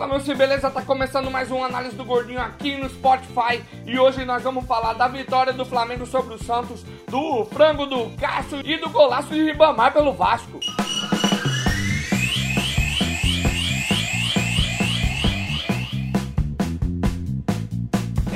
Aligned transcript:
Fala 0.00 0.12
meu 0.12 0.20
se 0.20 0.34
beleza, 0.34 0.70
tá 0.70 0.80
começando 0.80 1.30
mais 1.30 1.50
um 1.50 1.62
análise 1.62 1.94
do 1.94 2.06
Gordinho 2.06 2.40
aqui 2.40 2.74
no 2.74 2.88
Spotify 2.88 3.62
e 3.84 3.98
hoje 3.98 4.24
nós 4.24 4.42
vamos 4.42 4.64
falar 4.64 4.94
da 4.94 5.06
vitória 5.06 5.52
do 5.52 5.62
Flamengo 5.62 6.06
sobre 6.06 6.32
o 6.32 6.42
Santos, 6.42 6.82
do 7.06 7.44
frango 7.52 7.84
do 7.84 8.08
Cássio 8.16 8.62
e 8.64 8.78
do 8.78 8.88
golaço 8.88 9.28
de 9.28 9.44
Ribamar 9.44 9.92
pelo 9.92 10.14
Vasco. 10.14 10.58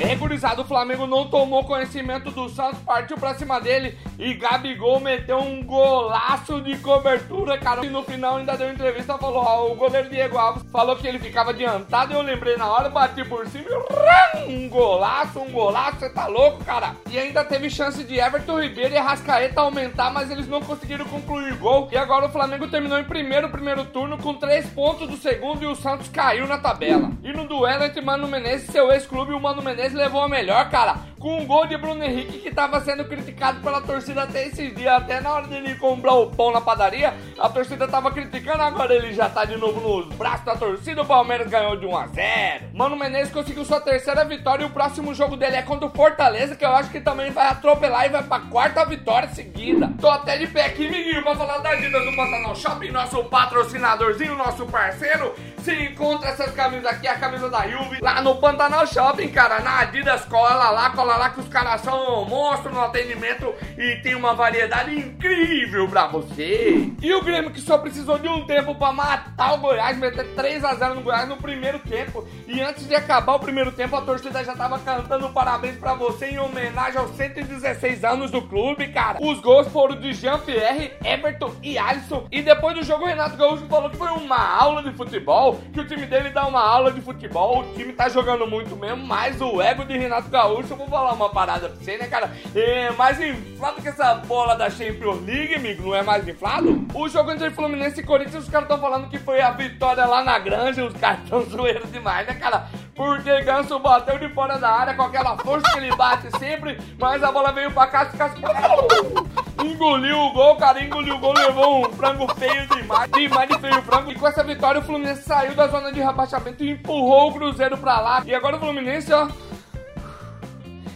É, 0.05 0.61
o 0.61 0.63
Flamengo 0.63 1.07
não 1.07 1.27
tomou 1.27 1.63
conhecimento 1.63 2.29
do 2.29 2.47
Santos, 2.47 2.79
partiu 2.79 3.17
pra 3.17 3.33
cima 3.33 3.59
dele 3.59 3.97
e 4.19 4.33
Gabigol 4.35 4.99
meteu 4.99 5.39
um 5.39 5.63
golaço 5.63 6.61
de 6.61 6.77
cobertura, 6.77 7.57
cara. 7.57 7.85
E 7.85 7.89
no 7.89 8.03
final 8.03 8.37
ainda 8.37 8.55
deu 8.55 8.71
entrevista, 8.71 9.17
falou, 9.17 9.43
ó, 9.43 9.71
o 9.71 9.75
goleiro 9.75 10.09
Diego 10.09 10.37
Alves 10.37 10.63
falou 10.71 10.95
que 10.95 11.07
ele 11.07 11.19
ficava 11.19 11.49
adiantado, 11.49 12.13
eu 12.13 12.21
lembrei 12.21 12.55
na 12.55 12.67
hora, 12.67 12.89
bati 12.89 13.23
por 13.25 13.47
cima 13.47 13.65
e 13.69 14.55
um 14.55 14.69
golaço, 14.69 15.39
um 15.39 15.51
golaço, 15.51 15.99
você 15.99 16.09
tá 16.09 16.27
louco, 16.27 16.63
cara? 16.63 16.95
E 17.09 17.17
ainda 17.17 17.43
teve 17.43 17.69
chance 17.69 18.03
de 18.03 18.19
Everton 18.19 18.61
Ribeiro 18.61 18.93
e 18.93 18.97
Arrascaeta 18.97 19.61
aumentar, 19.61 20.11
mas 20.11 20.29
eles 20.29 20.47
não 20.47 20.61
conseguiram 20.61 21.05
concluir 21.05 21.53
o 21.53 21.57
gol. 21.57 21.89
E 21.91 21.97
agora 21.97 22.27
o 22.27 22.31
Flamengo 22.31 22.67
terminou 22.67 22.99
em 22.99 23.03
primeiro, 23.03 23.49
primeiro 23.49 23.85
turno, 23.85 24.17
com 24.17 24.35
três 24.35 24.67
pontos 24.67 25.09
do 25.09 25.17
segundo 25.17 25.63
e 25.63 25.67
o 25.67 25.75
Santos 25.75 26.07
caiu 26.09 26.47
na 26.47 26.57
tabela. 26.57 27.11
E 27.23 27.33
no 27.33 27.47
duelo 27.47 27.83
entre 27.83 28.01
Mano 28.01 28.27
Menezes 28.27 28.69
e 28.69 28.71
seu 28.71 28.91
ex-clube, 28.91 29.33
o 29.33 29.39
Mano 29.39 29.61
Menezes 29.61 29.94
levou 29.95 30.21
a 30.21 30.29
melhor, 30.29 30.69
cara, 30.69 30.95
com 31.25 31.39
um 31.39 31.45
gol 31.47 31.65
de 31.65 31.75
Bruno 31.75 32.03
Henrique 32.03 32.37
que 32.37 32.51
tava 32.53 32.79
sendo 32.81 33.03
criticado 33.03 33.59
pela 33.59 33.81
torcida 33.81 34.21
até 34.21 34.45
esses 34.45 34.75
dias, 34.75 34.93
até 34.93 35.19
na 35.19 35.33
hora 35.33 35.47
dele 35.47 35.73
comprar 35.73 36.13
o 36.13 36.29
pão 36.29 36.51
na 36.51 36.61
padaria, 36.61 37.15
a 37.39 37.49
torcida 37.49 37.87
tava 37.87 38.11
criticando, 38.11 38.61
agora 38.61 38.93
ele 38.93 39.11
já 39.11 39.27
tá 39.27 39.43
de 39.43 39.57
novo 39.57 39.81
nos 39.81 40.15
braços 40.15 40.45
da 40.45 40.55
torcida, 40.55 41.01
o 41.01 41.05
Palmeiras 41.05 41.49
ganhou 41.49 41.75
de 41.77 41.87
1 41.87 41.97
a 41.97 42.05
0. 42.05 42.65
Mano 42.75 42.95
Menezes 42.95 43.33
conseguiu 43.33 43.65
sua 43.65 43.81
terceira 43.81 44.23
vitória 44.23 44.61
e 44.61 44.67
o 44.67 44.69
próximo 44.69 45.15
jogo 45.15 45.35
dele 45.35 45.55
é 45.55 45.63
contra 45.63 45.87
o 45.87 45.89
Fortaleza, 45.89 46.55
que 46.55 46.63
eu 46.63 46.75
acho 46.75 46.91
que 46.91 47.01
também 47.01 47.31
vai 47.31 47.47
atropelar 47.47 48.05
e 48.05 48.09
vai 48.09 48.21
pra 48.21 48.41
quarta 48.41 48.85
vitória 48.85 49.29
seguida. 49.29 49.91
Tô 49.99 50.07
até 50.07 50.37
de 50.37 50.45
pé 50.45 50.65
aqui, 50.65 50.87
Miguinho, 50.87 51.23
pra 51.23 51.35
falar 51.35 51.57
da 51.57 51.73
dívida 51.73 52.01
do 52.01 52.15
Pantanal 52.15 52.55
Shopping, 52.55 52.91
nosso 52.91 53.23
patrocinadorzinho, 53.23 54.35
nosso 54.35 54.67
parceiro. 54.67 55.33
Se 55.63 55.73
encontra 55.73 56.29
essas 56.29 56.51
camisas 56.51 56.85
aqui, 56.85 57.07
a 57.07 57.17
camisa 57.17 57.49
da 57.49 57.67
Juve, 57.67 57.97
lá 57.99 58.21
no 58.21 58.35
Pantanal 58.35 58.85
Shopping, 58.85 59.29
cara, 59.29 59.61
na 59.61 59.79
Adidas, 59.79 60.23
cola 60.25 60.69
lá, 60.69 60.91
cola 60.91 61.14
lá 61.17 61.29
que 61.29 61.39
os 61.39 61.47
caras 61.47 61.81
são 61.81 62.25
monstros 62.25 62.73
no 62.73 62.81
atendimento 62.81 63.53
e 63.77 63.97
tem 63.97 64.15
uma 64.15 64.33
variedade 64.33 64.97
incrível 64.97 65.87
pra 65.87 66.07
você. 66.07 66.91
E 67.01 67.13
o 67.13 67.21
Grêmio 67.21 67.51
que 67.51 67.61
só 67.61 67.77
precisou 67.77 68.17
de 68.19 68.27
um 68.27 68.45
tempo 68.45 68.75
pra 68.75 68.91
matar 68.91 69.53
o 69.53 69.57
Goiás, 69.57 69.97
meter 69.97 70.33
3 70.35 70.63
a 70.63 70.75
0 70.75 70.95
no 70.95 71.01
Goiás 71.01 71.27
no 71.27 71.37
primeiro 71.37 71.79
tempo. 71.79 72.25
E 72.47 72.61
antes 72.61 72.87
de 72.87 72.95
acabar 72.95 73.35
o 73.35 73.39
primeiro 73.39 73.71
tempo, 73.71 73.95
a 73.95 74.01
torcida 74.01 74.43
já 74.43 74.55
tava 74.55 74.79
cantando 74.79 75.29
parabéns 75.29 75.77
pra 75.77 75.93
você 75.93 76.27
em 76.27 76.39
homenagem 76.39 76.99
aos 76.99 77.11
116 77.11 78.03
anos 78.03 78.31
do 78.31 78.41
clube, 78.41 78.87
cara. 78.89 79.17
Os 79.21 79.39
gols 79.39 79.67
foram 79.67 79.95
de 79.95 80.13
Jean-Pierre, 80.13 80.93
Everton 81.03 81.53
e 81.61 81.77
Alisson. 81.77 82.27
E 82.31 82.41
depois 82.41 82.75
do 82.75 82.83
jogo, 82.83 83.03
o 83.03 83.07
Renato 83.07 83.37
Gaúcho 83.37 83.65
falou 83.67 83.89
que 83.89 83.97
foi 83.97 84.09
uma 84.09 84.37
aula 84.37 84.83
de 84.83 84.91
futebol, 84.91 85.59
que 85.73 85.79
o 85.79 85.87
time 85.87 86.05
dele 86.05 86.29
dá 86.29 86.45
uma 86.45 86.61
aula 86.61 86.91
de 86.91 87.01
futebol. 87.01 87.61
O 87.61 87.73
time 87.73 87.93
tá 87.93 88.09
jogando 88.09 88.47
muito 88.47 88.75
mesmo, 88.75 89.05
mas 89.05 89.39
o 89.41 89.61
ego 89.61 89.85
de 89.85 89.97
Renato 89.97 90.29
Gaúcho, 90.29 90.73
eu 90.73 90.77
vou 90.77 90.87
falar 90.87 91.04
uma 91.13 91.29
parada 91.29 91.69
pra 91.69 91.77
você, 91.77 91.97
né, 91.97 92.07
cara? 92.07 92.31
É 92.55 92.91
mais 92.91 93.19
inflado 93.19 93.81
que 93.81 93.87
essa 93.87 94.15
bola 94.15 94.55
da 94.55 94.69
Champions 94.69 95.21
League, 95.25 95.55
amigo, 95.55 95.83
não 95.83 95.95
é 95.95 96.01
mais 96.01 96.27
inflado? 96.27 96.85
O 96.93 97.07
jogo 97.07 97.31
entre 97.31 97.51
Fluminense 97.51 97.99
e 97.99 98.03
Corinthians, 98.03 98.43
os 98.43 98.49
caras 98.49 98.69
estão 98.69 98.79
falando 98.79 99.09
que 99.09 99.19
foi 99.19 99.41
a 99.41 99.51
vitória 99.51 100.05
lá 100.05 100.23
na 100.23 100.37
granja, 100.39 100.85
os 100.85 100.93
caras 100.93 101.19
tão 101.29 101.43
zoeiros 101.49 101.91
demais, 101.91 102.27
né, 102.27 102.33
cara? 102.35 102.67
Porque 102.95 103.41
Ganso 103.41 103.77
bateu 103.79 104.17
de 104.17 104.29
fora 104.29 104.57
da 104.57 104.69
área 104.69 104.93
com 104.93 105.03
aquela 105.03 105.37
força 105.37 105.69
que 105.71 105.77
ele 105.79 105.95
bate 105.95 106.29
sempre, 106.37 106.79
mas 106.97 107.21
a 107.23 107.31
bola 107.31 107.51
veio 107.51 107.71
pra 107.71 107.87
cá 107.87 108.05
e 108.05 109.67
engoliu 109.67 110.19
o 110.19 110.31
gol, 110.31 110.55
cara, 110.55 110.83
engoliu 110.83 111.15
o 111.15 111.19
gol, 111.19 111.33
levou 111.33 111.87
um 111.87 111.91
frango 111.93 112.27
feio 112.35 112.67
demais, 112.67 113.09
demais 113.11 113.49
de 113.49 113.59
feio 113.59 113.81
frango. 113.81 114.11
E 114.11 114.15
com 114.15 114.27
essa 114.27 114.43
vitória 114.43 114.79
o 114.79 114.83
Fluminense 114.83 115.23
saiu 115.23 115.53
da 115.55 115.67
zona 115.67 115.91
de 115.91 116.01
rebaixamento 116.01 116.63
e 116.63 116.71
empurrou 116.71 117.29
o 117.29 117.33
Cruzeiro 117.33 117.77
pra 117.77 117.99
lá. 117.99 118.23
E 118.25 118.33
agora 118.33 118.57
o 118.57 118.59
Fluminense, 118.59 119.11
ó, 119.11 119.27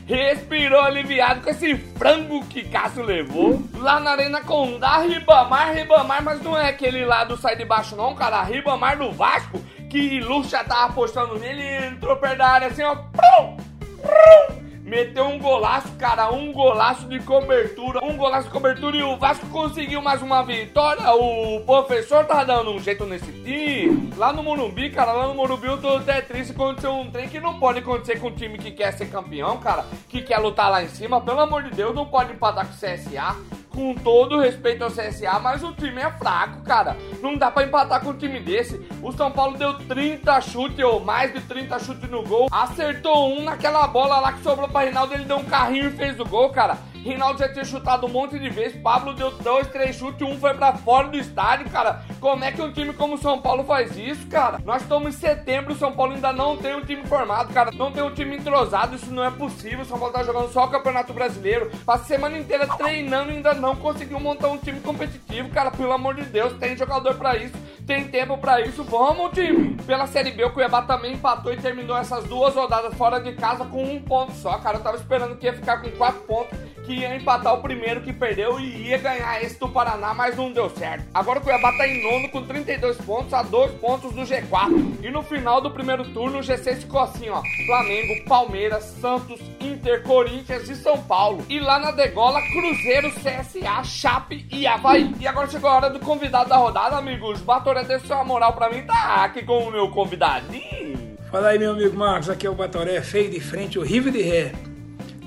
respirou 0.09 0.81
aliviado 0.81 1.41
com 1.41 1.51
esse 1.51 1.75
frango 1.75 2.43
que 2.47 2.63
Cássio 2.63 3.03
levou. 3.03 3.61
Lá 3.75 3.99
na 3.99 4.11
Arena 4.11 4.41
Condá, 4.41 4.97
Ribamar, 4.97 5.73
Ribamar, 5.73 6.23
mas 6.23 6.41
não 6.41 6.57
é 6.57 6.69
aquele 6.69 7.05
lá 7.05 7.23
do 7.23 7.37
sai 7.37 7.55
de 7.55 7.63
baixo 7.63 7.95
não, 7.95 8.15
cara, 8.15 8.41
Ribamar 8.41 8.97
do 8.97 9.11
Vasco, 9.11 9.61
que 9.87 10.19
Lucha 10.19 10.63
tava 10.63 10.85
apostando 10.85 11.37
nele 11.37 11.85
entrou 11.85 12.15
perto 12.17 12.39
da 12.39 12.47
área 12.47 12.67
assim, 12.69 12.81
ó. 12.81 12.95
Prum, 12.95 13.57
prum, 14.01 14.58
meteu 14.89 15.27
um 15.27 15.37
golaço, 15.37 15.87
cara, 15.99 16.31
um 16.31 16.51
golaço 16.51 17.07
de 17.07 17.19
cobertura, 17.19 18.03
um 18.03 18.17
golaço 18.17 18.47
de 18.47 18.53
cobertura 18.53 18.97
e 18.97 19.03
o 19.03 19.15
Vasco 19.17 19.45
conseguiu 19.47 20.01
mais 20.01 20.19
uma 20.23 20.41
vitória. 20.41 21.13
O 21.13 21.61
professor 21.61 22.25
tá 22.25 22.43
dando 22.43 22.71
um 22.71 22.79
jeito 22.79 23.05
nesse 23.05 23.31
time. 23.31 24.11
Lá 24.17 24.33
no 24.33 24.41
Morumbi, 24.41 24.89
cara, 24.89 25.11
lá 25.13 25.27
no 25.27 25.35
Morumbi 25.35 25.67
eu 25.67 25.79
tô 25.79 25.97
até 25.97 26.21
triste 26.21 26.53
aconteceu 26.53 26.91
um 26.91 27.11
trem 27.11 27.29
que 27.29 27.39
não 27.39 27.59
pode 27.59 27.79
acontecer 27.79 28.19
com 28.19 28.29
um 28.29 28.35
time 28.35 28.57
que 28.57 28.71
quer 28.71 28.91
ser 28.93 29.11
campeão, 29.11 29.57
cara, 29.57 29.85
que 30.09 30.23
quer 30.23 30.39
lutar 30.39 30.71
lá 30.71 30.83
em 30.83 30.89
cima. 30.89 31.21
Pelo 31.21 31.39
amor 31.39 31.61
de 31.61 31.69
Deus, 31.69 31.93
não 31.93 32.07
pode 32.07 32.33
empatar 32.33 32.65
com 32.65 32.73
o 32.73 32.75
CSA 32.75 33.58
com 33.79 33.95
todo 33.95 34.41
respeito 34.41 34.83
ao 34.83 34.91
CSA, 34.91 35.39
mas 35.39 35.63
o 35.63 35.71
time 35.71 36.01
é 36.01 36.11
fraco, 36.11 36.61
cara. 36.63 36.97
Não 37.21 37.37
dá 37.37 37.49
para 37.49 37.65
empatar 37.65 38.01
com 38.01 38.09
um 38.09 38.17
time 38.17 38.37
desse. 38.41 38.85
O 39.01 39.13
São 39.13 39.31
Paulo 39.31 39.57
deu 39.57 39.73
30 39.73 40.41
chutes 40.41 40.83
ou 40.83 40.99
mais 40.99 41.33
de 41.33 41.39
30 41.39 41.79
chutes 41.79 42.09
no 42.09 42.21
gol. 42.23 42.49
Acertou 42.51 43.33
um 43.33 43.43
naquela 43.43 43.87
bola 43.87 44.19
lá 44.19 44.33
que 44.33 44.43
sobrou 44.43 44.67
para 44.67 44.81
Reinaldo, 44.83 45.13
ele 45.13 45.23
deu 45.23 45.37
um 45.37 45.45
carrinho 45.45 45.87
e 45.87 45.91
fez 45.91 46.19
o 46.19 46.25
gol, 46.25 46.49
cara. 46.49 46.77
Reinaldo 47.03 47.39
já 47.39 47.49
tinha 47.51 47.63
chutado 47.65 48.05
um 48.05 48.09
monte 48.09 48.37
de 48.37 48.49
vezes. 48.49 48.81
Pablo 48.81 49.13
deu 49.13 49.31
dois, 49.31 49.67
três 49.67 49.95
chutes, 49.95 50.27
um 50.27 50.37
foi 50.37 50.53
para 50.53 50.73
fora 50.73 51.07
do 51.07 51.17
estádio, 51.17 51.69
cara. 51.69 52.03
Como 52.19 52.43
é 52.43 52.51
que 52.51 52.61
um 52.61 52.71
time 52.71 52.93
como 52.93 53.15
o 53.15 53.17
São 53.17 53.41
Paulo 53.41 53.63
faz 53.63 53.97
isso, 53.97 54.27
cara? 54.27 54.59
Nós 54.65 54.81
estamos 54.81 55.15
em 55.15 55.17
setembro, 55.17 55.73
o 55.73 55.77
São 55.77 55.91
Paulo 55.91 56.13
ainda 56.13 56.33
não 56.33 56.57
tem 56.57 56.75
um 56.75 56.81
time 56.81 57.05
formado, 57.05 57.53
cara. 57.53 57.71
Não 57.71 57.91
tem 57.91 58.03
um 58.03 58.13
time 58.13 58.37
entrosado, 58.37 58.95
isso 58.95 59.11
não 59.11 59.23
é 59.23 59.31
possível. 59.31 59.81
O 59.81 59.85
São 59.85 59.97
Paulo 59.97 60.13
tá 60.13 60.23
jogando 60.23 60.51
só 60.51 60.65
o 60.65 60.69
Campeonato 60.69 61.13
Brasileiro. 61.13 61.71
Passa 61.85 62.03
a 62.03 62.07
semana 62.07 62.37
inteira 62.37 62.67
treinando 62.67 63.31
e 63.31 63.35
ainda 63.35 63.53
não 63.53 63.75
conseguiu 63.75 64.19
montar 64.19 64.49
um 64.49 64.57
time 64.57 64.79
competitivo, 64.81 65.49
cara. 65.49 65.71
Pelo 65.71 65.93
amor 65.93 66.15
de 66.15 66.23
Deus, 66.23 66.53
tem 66.53 66.75
jogador 66.75 67.15
para 67.15 67.37
isso, 67.37 67.55
tem 67.85 68.07
tempo 68.07 68.37
para 68.37 68.61
isso. 68.61 68.83
Vamos, 68.83 69.31
time! 69.31 69.75
Pela 69.85 70.07
Série 70.07 70.31
B, 70.31 70.43
o 70.43 70.51
Cuiabá 70.51 70.81
também 70.81 71.13
empatou 71.13 71.53
e 71.53 71.57
terminou 71.57 71.97
essas 71.97 72.25
duas 72.25 72.53
rodadas 72.53 72.93
fora 72.95 73.19
de 73.19 73.33
casa 73.33 73.65
com 73.65 73.83
um 73.83 74.01
ponto 74.01 74.33
só, 74.33 74.57
cara. 74.57 74.77
Eu 74.77 74.83
tava 74.83 74.97
esperando 74.97 75.37
que 75.37 75.45
ia 75.45 75.53
ficar 75.53 75.81
com 75.81 75.89
quatro 75.91 76.21
pontos 76.21 76.57
que 76.89 76.95
ia 76.95 77.15
empatar 77.15 77.53
o 77.53 77.61
primeiro 77.61 78.01
que 78.01 78.11
perdeu 78.11 78.59
e 78.59 78.87
ia 78.87 78.97
ganhar 78.97 79.43
esse 79.43 79.59
do 79.59 79.69
Paraná, 79.69 80.11
mas 80.11 80.35
não 80.35 80.51
deu 80.51 80.71
certo. 80.71 81.05
Agora 81.13 81.37
o 81.37 81.41
Cuiabá 81.43 81.71
tá 81.77 81.87
em 81.87 82.01
nono 82.01 82.29
com 82.29 82.41
32 82.41 82.97
pontos 82.97 83.31
a 83.31 83.43
2 83.43 83.73
pontos 83.73 84.11
do 84.11 84.21
G4. 84.21 84.95
E 85.03 85.11
no 85.11 85.21
final 85.21 85.61
do 85.61 85.69
primeiro 85.69 86.03
turno 86.05 86.39
o 86.39 86.41
G6 86.41 86.77
ficou 86.77 87.01
assim, 87.01 87.29
ó: 87.29 87.43
Flamengo, 87.67 88.25
Palmeiras, 88.25 88.85
Santos, 88.99 89.39
Inter, 89.61 90.01
Corinthians 90.01 90.67
e 90.67 90.75
São 90.75 90.97
Paulo. 91.03 91.45
E 91.47 91.59
lá 91.59 91.77
na 91.77 91.91
degola, 91.91 92.41
Cruzeiro, 92.41 93.11
CSA, 93.11 93.83
Chape 93.83 94.47
e 94.51 94.65
Havaí. 94.65 95.13
E 95.19 95.27
agora 95.27 95.47
chegou 95.47 95.69
a 95.69 95.75
hora 95.75 95.89
do 95.91 95.99
convidado 95.99 96.49
da 96.49 96.57
rodada, 96.57 96.97
amigos. 96.97 97.39
Batoré 97.41 97.83
deu 97.83 97.99
sua 97.99 98.23
moral 98.23 98.53
pra 98.53 98.67
mim, 98.67 98.81
tá 98.81 99.25
aqui 99.25 99.43
com 99.43 99.59
o 99.59 99.71
meu 99.71 99.91
convidadinho. 99.91 101.17
Fala 101.29 101.49
aí, 101.49 101.59
meu 101.59 101.73
amigo 101.73 101.95
Marcos, 101.95 102.31
aqui 102.31 102.47
é 102.47 102.49
o 102.49 102.55
Batoré, 102.55 102.99
feio 103.01 103.29
de 103.29 103.39
frente, 103.39 103.77
horrível 103.77 104.11
de 104.11 104.23
ré. 104.23 104.51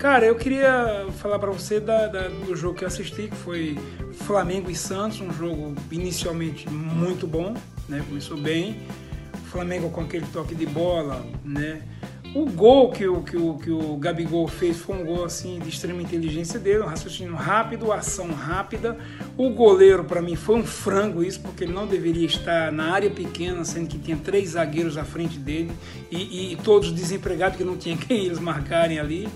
Cara, 0.03 0.27
eu 0.27 0.35
queria 0.35 1.07
falar 1.19 1.39
para 1.39 1.53
você 1.53 1.79
da, 1.79 2.09
da, 2.09 2.27
do 2.27 2.57
jogo 2.57 2.77
que 2.77 2.83
eu 2.83 2.89
assisti, 2.89 3.29
que 3.29 3.37
foi 3.37 3.79
Flamengo 4.13 4.69
e 4.69 4.75
Santos, 4.75 5.21
um 5.21 5.33
jogo 5.33 5.77
inicialmente 5.93 6.69
muito 6.69 7.25
bom, 7.25 7.55
né? 7.89 8.03
Começou 8.09 8.37
bem. 8.37 8.79
O 9.33 9.47
Flamengo 9.53 9.91
com 9.91 10.01
aquele 10.01 10.27
toque 10.33 10.57
de 10.57 10.67
bola, 10.67 11.25
né? 11.45 11.83
O 12.34 12.47
gol 12.47 12.91
que 12.91 13.07
o, 13.07 13.22
que, 13.22 13.37
o, 13.37 13.54
que 13.59 13.71
o 13.71 13.97
Gabigol 13.97 14.49
fez 14.49 14.77
foi 14.77 14.97
um 14.97 15.04
gol 15.04 15.25
assim 15.25 15.60
de 15.60 15.69
extrema 15.69 16.03
inteligência 16.03 16.59
dele, 16.59 16.83
um 16.83 16.87
raciocínio 16.87 17.37
rápido, 17.37 17.93
ação 17.93 18.33
rápida. 18.33 18.98
O 19.37 19.51
goleiro, 19.51 20.03
para 20.03 20.21
mim, 20.21 20.34
foi 20.34 20.57
um 20.57 20.65
frango 20.65 21.22
isso, 21.22 21.39
porque 21.39 21.63
ele 21.63 21.72
não 21.72 21.87
deveria 21.87 22.27
estar 22.27 22.72
na 22.72 22.91
área 22.91 23.09
pequena, 23.09 23.65
sendo 23.65 23.87
que 23.87 24.01
tinha 24.01 24.16
três 24.16 24.51
zagueiros 24.51 24.97
à 24.97 25.05
frente 25.05 25.39
dele 25.39 25.71
e, 26.10 26.55
e 26.55 26.57
todos 26.57 26.91
desempregados, 26.91 27.57
que 27.57 27.63
não 27.63 27.77
tinha 27.77 27.95
quem 28.05 28.25
eles 28.25 28.41
marcarem 28.41 28.98
ali. 28.98 29.28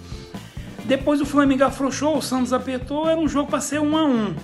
Depois 0.87 1.21
o 1.21 1.27
Flamengo 1.27 1.65
afrouxou, 1.65 2.17
o 2.17 2.23
Santos 2.23 2.53
apertou, 2.53 3.09
era 3.09 3.19
um 3.19 3.29
jogo 3.29 3.51
para 3.51 3.61
ser 3.61 3.81
um 3.81 3.97
a 3.97 4.05
um. 4.05 4.37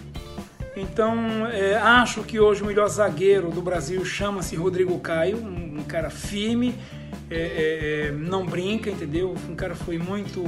Então, 0.76 1.46
é, 1.46 1.76
acho 1.76 2.22
que 2.24 2.40
hoje 2.40 2.62
o 2.62 2.66
melhor 2.66 2.88
zagueiro 2.88 3.50
do 3.50 3.62
Brasil 3.62 4.04
chama-se 4.04 4.56
Rodrigo 4.56 4.98
Caio, 4.98 5.36
um, 5.36 5.78
um 5.78 5.84
cara 5.84 6.10
firme, 6.10 6.74
é, 7.30 7.36
é, 7.36 8.06
é 8.08 8.12
não 8.12 8.44
brinca, 8.44 8.90
entendeu? 8.90 9.36
Um 9.48 9.54
cara 9.54 9.76
foi 9.76 9.98
muito 9.98 10.44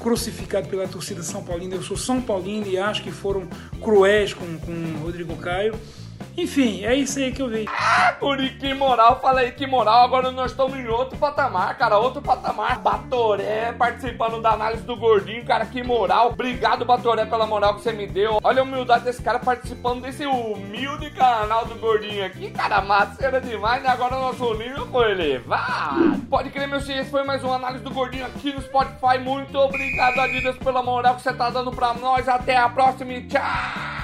crucificado 0.00 0.66
pela 0.68 0.88
torcida 0.88 1.22
São 1.22 1.42
Paulina. 1.42 1.74
Eu 1.74 1.82
sou 1.82 1.96
São 1.96 2.22
Paulino 2.22 2.66
e 2.66 2.78
acho 2.78 3.02
que 3.02 3.10
foram 3.10 3.46
cruéis 3.82 4.32
com, 4.32 4.46
com 4.58 4.72
o 4.72 5.04
Rodrigo 5.04 5.36
Caio. 5.36 5.74
Enfim, 6.36 6.84
é 6.84 6.94
isso 6.94 7.18
aí 7.18 7.30
que 7.30 7.40
eu 7.40 7.48
vi. 7.48 7.64
Ah, 7.68 8.16
Guri, 8.18 8.50
que 8.50 8.74
moral, 8.74 9.20
falei 9.20 9.52
que 9.52 9.66
moral. 9.66 10.02
Agora 10.02 10.32
nós 10.32 10.50
estamos 10.50 10.76
em 10.76 10.86
outro 10.88 11.16
patamar, 11.16 11.78
cara, 11.78 11.96
outro 11.96 12.20
patamar. 12.20 12.80
Batoré 12.80 13.72
participando 13.72 14.42
da 14.42 14.50
análise 14.50 14.82
do 14.82 14.96
gordinho, 14.96 15.44
cara, 15.44 15.64
que 15.64 15.82
moral. 15.82 16.30
Obrigado, 16.30 16.84
Batoré, 16.84 17.24
pela 17.24 17.46
moral 17.46 17.74
que 17.74 17.82
você 17.82 17.92
me 17.92 18.06
deu. 18.06 18.40
Olha 18.42 18.60
a 18.60 18.64
humildade 18.64 19.04
desse 19.04 19.22
cara 19.22 19.38
participando 19.38 20.02
desse 20.02 20.26
humilde 20.26 21.10
canal 21.10 21.66
do 21.66 21.76
gordinho 21.76 22.24
aqui, 22.24 22.50
cara, 22.50 22.80
maceira 22.80 23.40
demais, 23.40 23.82
né? 23.82 23.90
Agora 23.90 24.16
o 24.16 24.20
nosso 24.20 24.54
nível 24.54 24.86
foi 24.88 25.12
elevado. 25.12 26.18
Pode 26.28 26.50
crer, 26.50 26.66
meu 26.66 26.80
filho, 26.80 27.00
esse 27.00 27.10
foi 27.10 27.22
mais 27.22 27.44
uma 27.44 27.54
análise 27.54 27.84
do 27.84 27.90
gordinho 27.90 28.26
aqui 28.26 28.52
no 28.52 28.60
Spotify. 28.60 29.18
Muito 29.20 29.56
obrigado, 29.56 30.18
Adidas, 30.18 30.56
pela 30.58 30.82
moral 30.82 31.14
que 31.14 31.22
você 31.22 31.32
tá 31.32 31.48
dando 31.48 31.70
pra 31.70 31.94
nós. 31.94 32.28
Até 32.28 32.56
a 32.56 32.68
próxima 32.68 33.12
e 33.12 33.22
tchau! 33.22 34.03